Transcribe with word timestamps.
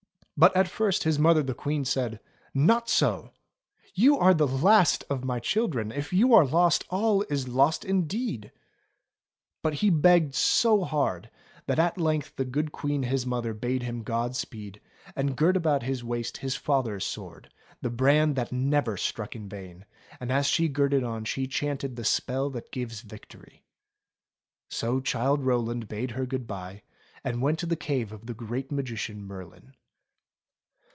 But 0.43 0.55
at 0.57 0.67
first 0.67 1.03
his 1.03 1.19
mother 1.19 1.43
the 1.43 1.53
Queen 1.53 1.85
said: 1.85 2.19
"Not 2.51 2.89
so! 2.89 3.29
You 3.93 4.17
are 4.17 4.33
the 4.33 4.47
last 4.47 5.03
of 5.07 5.23
my 5.23 5.39
children; 5.39 5.91
if 5.91 6.11
you 6.11 6.33
are 6.33 6.43
lost, 6.47 6.83
all 6.89 7.21
is 7.29 7.47
lost 7.47 7.85
indeed!" 7.85 8.51
But 9.61 9.75
he 9.75 9.91
begged 9.91 10.33
so 10.33 10.83
hard 10.83 11.29
that 11.67 11.77
at 11.77 11.99
length 11.99 12.37
the 12.37 12.43
good 12.43 12.71
Queen 12.71 13.03
his 13.03 13.23
mother 13.23 13.53
bade 13.53 13.83
him 13.83 14.01
God 14.01 14.35
speed, 14.35 14.81
and 15.15 15.35
girt 15.37 15.55
about 15.55 15.83
his 15.83 16.03
waist 16.03 16.37
his 16.37 16.55
father's 16.55 17.05
sword, 17.05 17.53
the 17.83 17.91
brand 17.91 18.35
that 18.35 18.51
never 18.51 18.97
struck 18.97 19.35
in 19.35 19.47
vain, 19.47 19.85
and 20.19 20.31
as 20.31 20.47
she 20.47 20.67
girt 20.67 20.91
it 20.91 21.03
on 21.03 21.23
she 21.23 21.45
chanted 21.45 21.97
the 21.97 22.03
spell 22.03 22.49
that 22.49 22.71
gives 22.71 23.01
victory. 23.01 23.63
So 24.71 25.01
Childe 25.01 25.43
Rowland 25.43 25.87
bade 25.87 26.11
her 26.17 26.25
good 26.25 26.47
bye 26.47 26.81
and 27.23 27.43
went 27.43 27.59
to 27.59 27.67
the 27.67 27.75
cave 27.75 28.11
of 28.11 28.25
the 28.25 28.33
Great 28.33 28.71
Magician 28.71 29.21
Merlin. 29.21 29.75